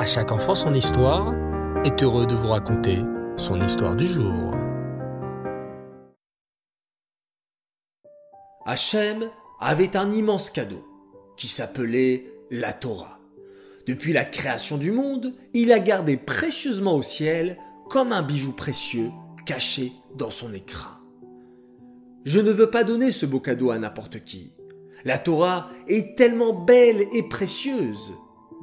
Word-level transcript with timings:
À 0.00 0.06
chaque 0.06 0.32
enfant 0.32 0.54
son 0.54 0.72
histoire 0.72 1.34
est 1.84 2.02
heureux 2.02 2.26
de 2.26 2.34
vous 2.34 2.48
raconter 2.48 3.00
son 3.36 3.60
histoire 3.60 3.94
du 3.94 4.06
jour. 4.06 4.54
Hachem 8.64 9.28
avait 9.60 9.98
un 9.98 10.10
immense 10.14 10.48
cadeau 10.50 10.82
qui 11.36 11.48
s'appelait 11.48 12.24
la 12.50 12.72
Torah. 12.72 13.20
Depuis 13.86 14.14
la 14.14 14.24
création 14.24 14.78
du 14.78 14.90
monde, 14.90 15.34
il 15.52 15.70
a 15.70 15.78
gardé 15.78 16.16
précieusement 16.16 16.94
au 16.94 17.02
ciel 17.02 17.58
comme 17.90 18.14
un 18.14 18.22
bijou 18.22 18.52
précieux 18.52 19.10
caché 19.44 19.92
dans 20.14 20.30
son 20.30 20.54
écrin. 20.54 20.98
Je 22.24 22.40
ne 22.40 22.52
veux 22.52 22.70
pas 22.70 22.84
donner 22.84 23.12
ce 23.12 23.26
beau 23.26 23.40
cadeau 23.40 23.70
à 23.70 23.78
n'importe 23.78 24.24
qui. 24.24 24.54
La 25.04 25.18
Torah 25.18 25.68
est 25.88 26.16
tellement 26.16 26.54
belle 26.54 27.06
et 27.12 27.22
précieuse, 27.22 28.14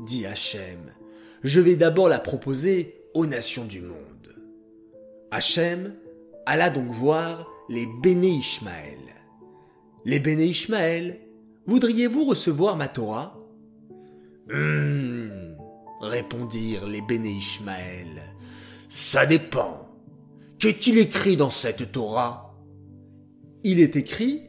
dit 0.04 0.26
Hachem. 0.26 0.98
Je 1.44 1.60
vais 1.60 1.76
d'abord 1.76 2.10
la 2.10 2.20
proposer 2.20 3.02
aux 3.14 3.26
nations 3.26 3.66
du 3.66 3.82
monde. 3.82 3.96
Hachem 5.32 5.96
alla 6.46 6.70
donc 6.70 6.92
voir 6.92 7.48
les 7.70 7.88
Béné 8.02 8.30
Ishmaël. 8.30 8.98
Les 10.06 10.20
Béné 10.20 10.46
Ishmaël, 10.46 11.20
voudriez-vous 11.66 12.26
recevoir 12.26 12.78
ma 12.78 12.88
Torah? 12.88 13.38
Hum, 14.50 15.58
répondirent 16.02 16.88
les 16.88 17.02
Béné 17.02 17.30
Ishmaël. 17.30 18.24
Ça 18.90 19.26
dépend. 19.26 19.90
Qu'est-il 20.60 20.98
écrit 20.98 21.38
dans 21.38 21.50
cette 21.50 21.92
Torah? 21.92 22.56
Il 23.64 23.80
est 23.80 23.96
écrit 23.96 24.44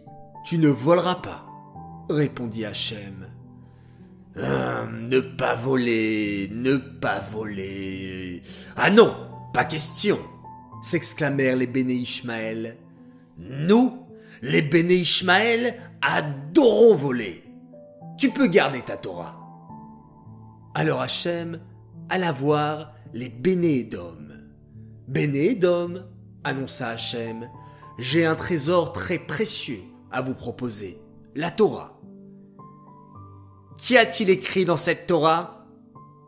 Tu 0.47 0.59
ne 0.59 0.69
voleras 0.69 1.17
pas 1.17 1.49
répondit 2.09 2.65
Hachem. 2.65 3.27
Hum, 4.39 5.09
ne 5.09 5.21
pas 5.21 5.57
voler, 5.57 6.49
ne 6.53 6.77
pas 6.77 7.21
voler. 7.21 8.43
Ah 8.77 8.91
non, 8.91 9.17
pas 9.53 9.65
question 9.65 10.19
s'exclamèrent 10.83 11.57
les 11.57 11.67
Béné 11.67 11.95
Ishmaël. 11.95 12.77
Nous, 13.37 14.07
les 14.43 14.63
Béné 14.63 14.95
Ishmaël, 14.95 15.75
adorons 16.01 16.95
voler. 16.95 17.43
Tu 18.17 18.31
peux 18.31 18.47
garder 18.47 18.83
ta 18.83 18.97
Torah. 18.97 19.39
Alors 20.75 21.01
Hachem 21.01 21.61
alla 22.09 22.33
voir 22.33 22.95
les 23.13 23.29
Béné 23.29 23.81
Édom. 23.81 24.29
Béné 25.09 25.51
Édom, 25.51 26.05
annonça 26.45 26.91
Hachem, 26.91 27.49
j'ai 27.99 28.25
un 28.25 28.35
trésor 28.37 28.93
très 28.93 29.19
précieux 29.19 29.83
à 30.13 30.21
vous 30.21 30.35
proposer, 30.35 31.01
la 31.35 31.51
Torah. 31.51 31.98
Qu'y 33.79 33.97
a-t-il 33.97 34.29
écrit 34.29 34.65
dans 34.65 34.77
cette 34.77 35.07
Torah? 35.07 35.67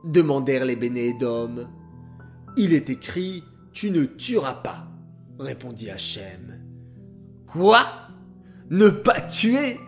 Demandèrent 0.05 0.65
les 0.65 0.77
Bénédom. 0.77 1.69
Il 2.57 2.73
est 2.73 2.89
écrit 2.91 3.43
Tu 3.73 3.91
ne 3.91 4.05
tueras 4.05 4.55
pas, 4.55 4.87
répondit 5.39 5.91
Hachem. 5.91 6.61
Quoi? 7.47 7.81
Ne 8.71 8.89
pas 8.89 9.21
tuer? 9.21 9.79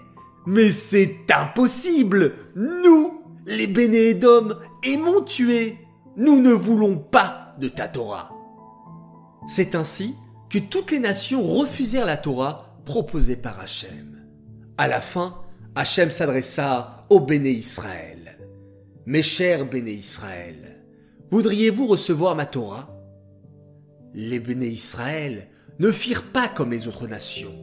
Mais 0.45 0.71
c'est 0.71 1.19
impossible 1.33 2.35
Nous, 2.57 3.23
les 3.47 3.69
Bénédom, 3.69 4.57
aimons 4.83 5.23
tuer 5.23 5.79
Nous 6.17 6.41
ne 6.41 6.53
voulons 6.53 6.99
pas 6.99 7.55
de 7.61 7.69
ta 7.69 7.87
Torah. 7.87 8.33
C'est 9.47 9.77
ainsi 9.77 10.17
que 10.51 10.59
toutes 10.59 10.91
les 10.91 10.99
nations 10.99 11.43
refusèrent 11.43 12.07
la 12.07 12.17
Torah 12.17 12.77
proposée 12.85 13.37
par 13.37 13.61
Hachem. 13.61 14.27
À 14.77 14.89
la 14.89 15.01
fin, 15.01 15.42
Hachem 15.75 16.11
s'adressa 16.11 17.07
au 17.09 17.21
béné 17.21 17.51
Israël. 17.51 18.39
Mes 19.07 19.23
chers 19.23 19.65
béné 19.65 19.93
Israël, 19.93 20.85
voudriez-vous 21.31 21.87
recevoir 21.87 22.37
ma 22.37 22.45
Torah? 22.45 22.95
Les 24.13 24.39
béné 24.39 24.67
Israël 24.67 25.49
ne 25.79 25.91
firent 25.91 26.31
pas 26.31 26.49
comme 26.49 26.73
les 26.73 26.89
autres 26.89 27.07
nations. 27.07 27.55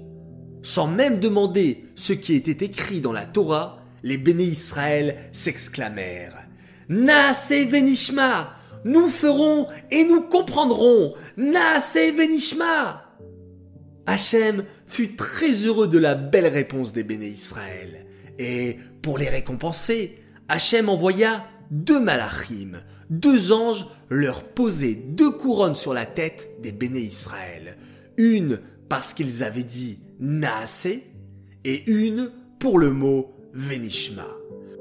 Sans 0.64 0.88
même 0.88 1.20
demander 1.20 1.86
ce 1.94 2.14
qui 2.14 2.34
était 2.34 2.66
écrit 2.66 3.00
dans 3.00 3.14
la 3.14 3.28
Torah, 3.28 3.78
les 4.02 4.18
béné 4.18 4.44
Israël 4.44 5.18
s'exclamèrent 5.32 6.48
venishma 6.90 8.56
Nous 8.86 9.10
ferons 9.10 9.68
et 9.92 10.04
nous 10.04 10.22
comprendrons 10.22 11.14
venishma 11.38 13.09
Hachem 14.10 14.64
fut 14.88 15.16
très 15.16 15.52
heureux 15.52 15.88
de 15.88 16.00
la 16.00 16.16
belle 16.16 16.48
réponse 16.48 16.94
des 16.94 17.04
béné 17.04 17.28
Israël. 17.28 18.08
Et 18.40 18.78
pour 19.04 19.20
les 19.20 19.30
récompenser, 19.30 20.16
Hachem 20.48 20.90
envoya 20.90 21.46
deux 21.70 22.00
malachim, 22.00 22.82
deux 23.12 23.52
anges 23.52 23.86
leur 24.10 24.46
poser 24.46 24.96
deux 24.96 25.30
couronnes 25.30 25.76
sur 25.76 25.94
la 25.94 26.08
tête 26.08 26.50
des 26.60 26.72
béné 26.72 27.02
Israël. 27.02 27.78
Une 28.18 28.62
parce 28.90 29.14
qu'ils 29.14 29.44
avaient 29.44 29.62
dit 29.62 30.00
Naasé 30.20 31.04
et 31.64 31.84
une 31.86 32.32
pour 32.58 32.80
le 32.80 32.90
mot 32.90 33.32
Venishma. 33.54 34.26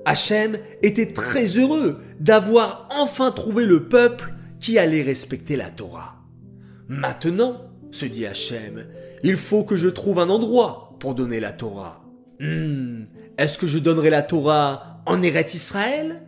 Hachem 0.06 0.56
était 0.80 1.12
très 1.12 1.58
heureux 1.58 1.98
d'avoir 2.18 2.88
enfin 2.90 3.30
trouvé 3.30 3.66
le 3.66 3.88
peuple 3.88 4.32
qui 4.58 4.78
allait 4.78 5.02
respecter 5.02 5.56
la 5.56 5.70
Torah. 5.70 6.16
Maintenant, 6.88 7.68
se 7.90 8.06
dit 8.06 8.26
Hachem, 8.26 8.86
il 9.22 9.36
faut 9.36 9.64
que 9.64 9.76
je 9.76 9.88
trouve 9.88 10.18
un 10.18 10.28
endroit 10.28 10.96
pour 10.98 11.14
donner 11.14 11.40
la 11.40 11.52
Torah. 11.52 12.04
Hmm, 12.40 13.04
est-ce 13.36 13.58
que 13.58 13.66
je 13.66 13.78
donnerai 13.78 14.10
la 14.10 14.22
Torah 14.22 15.02
en 15.06 15.22
Eret 15.22 15.46
Israël? 15.54 16.22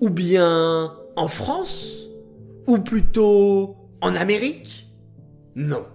Ou 0.00 0.10
bien 0.10 0.92
en 1.16 1.28
France? 1.28 2.08
Ou 2.66 2.78
plutôt 2.78 3.76
en 4.00 4.14
Amérique? 4.14 4.90
Non. 5.54 5.86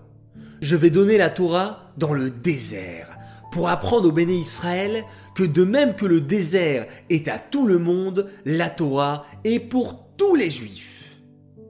Je 0.62 0.76
vais 0.76 0.90
donner 0.90 1.18
la 1.18 1.30
Torah 1.30 1.94
dans 1.98 2.14
le 2.14 2.30
désert 2.30 3.18
pour 3.52 3.70
apprendre 3.70 4.10
au 4.10 4.12
béné 4.12 4.34
Israël 4.34 5.04
que 5.36 5.44
de 5.44 5.64
même 5.64 5.96
que 5.96 6.06
le 6.06 6.22
désert 6.22 6.86
est 7.10 7.28
à 7.28 7.40
tout 7.40 7.66
le 7.66 7.80
monde, 7.80 8.30
la 8.46 8.70
Torah 8.70 9.26
est 9.44 9.60
pour 9.60 10.08
tous 10.18 10.36
les 10.36 10.50
juifs. 10.50 11.18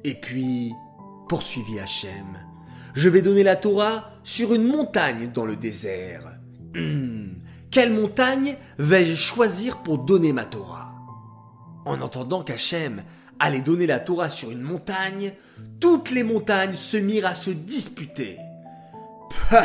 Et 0.04 0.16
puis, 0.16 0.74
poursuivit 1.28 1.80
Hachem, 1.80 2.38
je 2.94 3.10
vais 3.10 3.22
donner 3.22 3.44
la 3.44 3.56
Torah 3.56 4.12
sur 4.24 4.54
une 4.54 4.68
montagne 4.68 5.32
dans 5.34 5.46
le 5.46 5.56
désert. 5.56 6.40
Hmm, 6.76 7.34
quelle 7.72 7.94
montagne 7.94 8.58
vais-je 8.78 9.16
choisir 9.16 9.78
pour 9.78 10.00
donner 10.00 10.34
ma 10.34 10.46
Torah? 10.46 10.94
En 11.86 12.02
entendant 12.02 12.44
qu'Hachem 12.44 13.04
allait 13.40 13.62
donner 13.62 13.88
la 13.88 14.00
Torah 14.00 14.30
sur 14.30 14.52
une 14.52 14.62
montagne, 14.62 15.34
toutes 15.80 16.12
les 16.12 16.24
montagnes 16.24 16.76
se 16.76 16.98
mirent 16.98 17.28
à 17.28 17.34
se 17.34 17.52
disputer. 17.52 18.38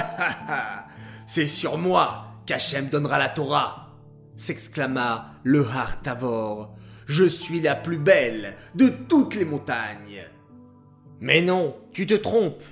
C'est 1.26 1.46
sur 1.46 1.78
moi 1.78 2.26
qu'Hachem 2.46 2.88
donnera 2.88 3.18
la 3.18 3.28
Torah 3.28 3.84
s'exclama 4.36 5.34
le 5.42 5.66
Har 5.66 6.00
Tavor. 6.02 6.74
Je 7.06 7.24
suis 7.24 7.60
la 7.60 7.74
plus 7.74 7.98
belle 7.98 8.54
de 8.74 8.88
toutes 8.88 9.34
les 9.36 9.44
montagnes. 9.44 10.22
Mais 11.20 11.42
non, 11.42 11.76
tu 11.92 12.06
te 12.06 12.14
trompes, 12.14 12.64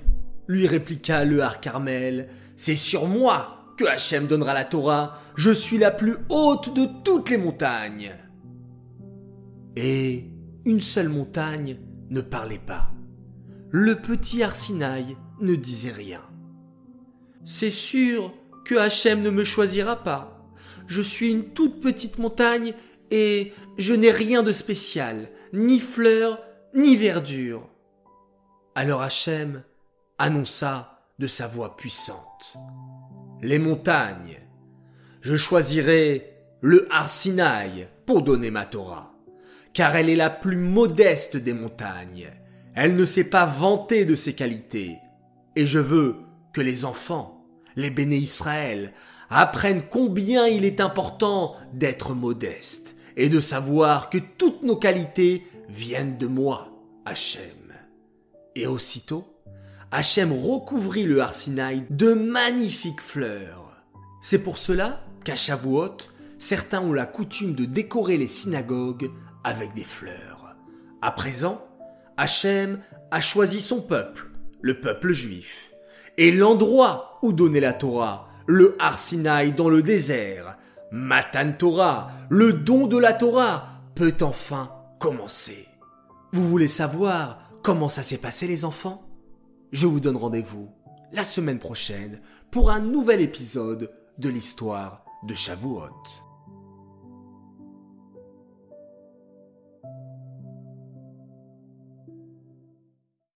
lui 0.47 0.67
répliqua 0.67 1.25
le 1.25 1.43
Har 1.43 1.61
Carmel. 1.61 2.29
C'est 2.57 2.77
sur 2.77 3.07
moi 3.07 3.75
que 3.77 3.85
Hachem 3.85 4.27
donnera 4.27 4.55
la 4.55 4.65
Torah. 4.65 5.19
Je 5.37 5.51
suis 5.51 5.79
la 5.79 5.91
plus 5.91 6.17
haute 6.29 6.75
de 6.75 6.87
toutes 7.05 7.31
les 7.31 7.39
montagnes. 7.39 8.13
Et 9.77 10.27
une 10.65 10.81
seule 10.81 11.09
montagne 11.09 11.79
ne 12.11 12.21
parlait 12.21 12.59
pas. 12.59 12.91
Le 13.71 13.97
petit 13.97 14.43
Arsinaï 14.43 15.17
ne 15.41 15.55
disait 15.55 15.93
rien. 15.93 16.21
C'est 17.45 17.71
sûr 17.71 18.35
que 18.65 18.77
Hachem 18.77 19.21
ne 19.21 19.31
me 19.31 19.45
choisira 19.45 19.97
pas. 20.03 20.47
Je 20.87 21.03
suis 21.03 21.31
une 21.31 21.51
toute 21.55 21.81
petite 21.81 22.19
montagne 22.19 22.75
et 23.11 23.53
je 23.79 23.95
n'ai 23.95 24.11
rien 24.11 24.43
de 24.43 24.53
spécial, 24.53 25.29
ni 25.53 25.81
fleurs, 25.81 26.39
ni 26.75 26.97
verdure. 26.97 27.69
Alors 28.75 29.03
Hachem 29.03 29.65
annonça 30.23 31.01
de 31.19 31.27
sa 31.27 31.49
voix 31.49 31.77
puissante. 31.77 32.57
Les 33.43 33.59
montagnes. 33.59 34.39
Je 35.21 35.35
choisirai 35.35 36.37
le 36.61 36.87
Arsinaï 36.93 37.89
pour 38.07 38.23
donner 38.23 38.53
ma 38.53 38.65
Torah, 38.65 39.17
car 39.73 39.97
elle 39.97 40.09
est 40.09 40.17
la 40.17 40.31
plus 40.31 40.57
modeste 40.57 41.37
des 41.37 41.53
montagnes. 41.53 42.31
Elle 42.77 42.95
ne 42.95 43.05
s'est 43.05 43.31
pas 43.31 43.47
vantée 43.47 44.05
de 44.05 44.15
ses 44.15 44.35
qualités. 44.35 44.97
Et 45.57 45.67
je 45.67 45.81
veux 45.81 46.19
que 46.53 46.61
les 46.61 46.85
enfants, 46.85 47.45
les 47.75 47.91
béné 47.91 48.17
Israël, 48.17 48.93
apprennent 49.29 49.83
combien 49.91 50.47
il 50.47 50.65
est 50.65 50.81
important 50.81 51.57
d'être 51.73 52.15
modeste 52.15 52.95
et 53.17 53.29
de 53.29 53.41
savoir 53.41 54.09
que 54.09 54.19
toutes 54.39 54.63
nos 54.63 54.77
qualités 54.77 55.45
viennent 55.69 56.17
de 56.17 56.29
moi, 56.29 56.69
Hachem. 57.07 57.41
Et 58.55 58.69
aussitôt, 58.69 59.32
Hachem 59.95 60.33
recouvrit 60.33 61.05
le 61.05 61.21
Arsinaï 61.21 61.85
de 61.91 62.15
magnifiques 62.15 63.03
fleurs. 63.03 63.77
C'est 64.23 64.43
pour 64.43 64.57
cela 64.57 65.05
qu'à 65.23 65.35
Shavuot, 65.35 65.99
certains 66.39 66.81
ont 66.81 66.95
la 66.95 67.05
coutume 67.05 67.55
de 67.55 67.67
décorer 67.67 68.17
les 68.17 68.27
synagogues 68.27 69.11
avec 69.45 69.75
des 69.75 69.85
fleurs. 69.85 70.57
À 71.03 71.11
présent, 71.11 71.63
Hachem 72.17 72.81
a 73.11 73.21
choisi 73.21 73.61
son 73.61 73.83
peuple, 73.83 74.31
le 74.63 74.81
peuple 74.81 75.13
juif, 75.13 75.75
et 76.17 76.33
l'endroit 76.33 77.19
où 77.21 77.35
donner 77.35 77.61
la 77.61 77.75
Torah, 77.75 78.31
le 78.47 78.77
Har 78.79 78.99
Sinaï 78.99 79.53
dans 79.53 79.69
le 79.69 79.83
désert, 79.83 80.57
Matan 80.91 81.53
Torah, 81.53 82.09
le 82.31 82.55
don 82.55 82.87
de 82.87 82.97
la 82.97 83.13
Torah, 83.13 83.67
peut 83.95 84.17
enfin 84.23 84.73
commencer. 84.99 85.69
Vous 86.33 86.49
voulez 86.49 86.69
savoir 86.69 87.51
comment 87.63 87.91
ça 87.91 88.03
s'est 88.03 88.17
passé 88.17 88.47
les 88.47 88.65
enfants? 88.65 89.12
Je 89.73 89.87
vous 89.87 90.01
donne 90.01 90.19
rendez-vous 90.19 90.69
la 91.13 91.25
semaine 91.25 91.59
prochaine 91.59 92.21
pour 92.51 92.71
un 92.71 92.81
nouvel 92.81 93.23
épisode 93.23 93.91
de 94.19 94.29
l'histoire 94.29 95.03
de 95.27 95.33
Shavuot. 95.33 96.32